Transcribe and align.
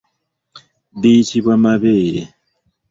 Biyitibwa 0.99 1.53
mabeere. 1.63 2.21